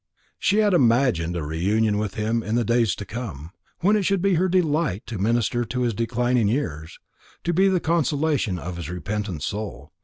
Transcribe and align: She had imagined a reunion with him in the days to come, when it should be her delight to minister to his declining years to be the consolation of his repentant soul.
She 0.39 0.57
had 0.57 0.73
imagined 0.73 1.35
a 1.35 1.43
reunion 1.43 1.99
with 1.99 2.15
him 2.15 2.41
in 2.41 2.55
the 2.55 2.65
days 2.65 2.95
to 2.95 3.05
come, 3.05 3.51
when 3.81 3.95
it 3.95 4.01
should 4.01 4.19
be 4.19 4.33
her 4.33 4.49
delight 4.49 5.05
to 5.05 5.19
minister 5.19 5.63
to 5.63 5.81
his 5.81 5.93
declining 5.93 6.47
years 6.47 6.97
to 7.43 7.53
be 7.53 7.67
the 7.67 7.79
consolation 7.79 8.57
of 8.57 8.77
his 8.77 8.89
repentant 8.89 9.43
soul. 9.43 9.91